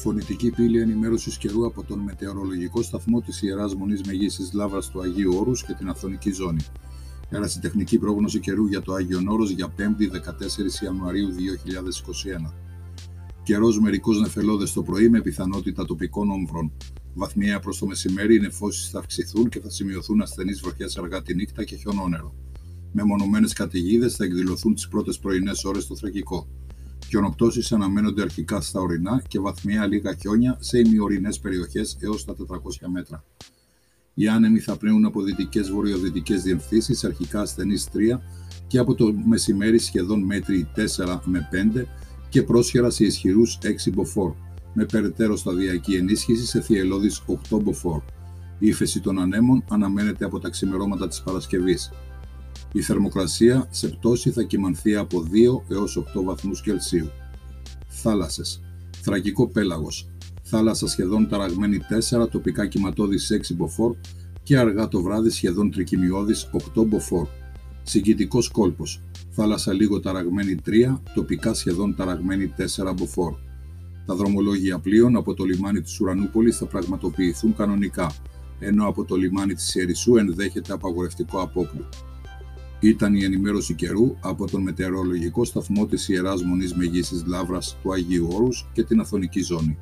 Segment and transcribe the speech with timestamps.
[0.00, 5.36] Φωνητική πύλη ενημέρωσης καιρού από τον μετεωρολογικό σταθμό της Ιεράς Μονής Μεγίσης Λάβρα του Αγίου
[5.38, 6.64] Όρους και την Αθωνική Ζώνη.
[7.60, 12.52] τεχνική πρόγνωση καιρού για το Άγιο Όρος για 5η 14 Ιανουαρίου 2021.
[13.42, 16.72] Καιρός μερικώ νεφελώδες το πρωί με πιθανότητα τοπικών όμβρων.
[17.14, 21.34] Βαθμιαία προς το μεσημέρι οι νεφώσεις θα αυξηθούν και θα σημειωθούν ασθενείς βροχές αργά τη
[21.34, 22.34] νύχτα και χιονόνερο.
[22.92, 26.48] Μεμονωμένες καταιγίδες θα εκδηλωθούν τις πρώτες πρωινές ώρες στο Θρακικό.
[27.08, 32.86] Χιονοπτώσεις αναμένονται αρχικά στα ορεινά και βαθμιαία λίγα χιόνια σε ημιορεινές περιοχές έως τα 400
[32.92, 33.24] μέτρα.
[34.14, 38.20] Οι άνεμοι θα πνέουν από δυτικές βορειοδυτικές διευθύνσεις, αρχικά ασθενείς 3
[38.66, 41.86] και από το μεσημέρι σχεδόν μέτρη 4 με 5
[42.28, 44.32] και πρόσχερα σε ισχυρούς 6 μποφόρ,
[44.74, 48.00] με περαιτέρω σταδιακή ενίσχυση σε θυελώδεις 8 μποφόρ.
[48.58, 51.90] Η ύφεση των ανέμων αναμένεται από τα ξημερώματα της Παρασκευής.
[52.72, 57.10] Η θερμοκρασία σε πτώση θα κυμανθεί από 2 έως 8 βαθμούς Κελσίου.
[57.88, 58.62] Θάλασσες.
[59.02, 60.08] Θρακικό πέλαγος.
[60.42, 63.96] Θάλασσα σχεδόν ταραγμένη 4, τοπικά κυματώδης 6 μποφόρ
[64.42, 67.26] και αργά το βράδυ σχεδόν τρικυμιώδης 8 μποφόρ.
[67.82, 69.02] Συγκητικός κόλπος.
[69.30, 73.34] Θάλασσα λίγο ταραγμένη 3, τοπικά σχεδόν ταραγμένη 4 μποφόρ.
[74.06, 78.12] Τα δρομολόγια πλοίων από το λιμάνι της Ουρανούπολης θα πραγματοποιηθούν κανονικά,
[78.58, 81.84] ενώ από το λιμάνι της Ιερισσού ενδέχεται απαγορευτικό απόπλου.
[82.80, 88.28] Ήταν η ενημέρωση καιρού από τον μετεωρολογικό σταθμό της Ιεράς Μονής Μεγίσης Λάβρας του Αγίου
[88.32, 89.78] Όρους και την Αθωνική Ζώνη.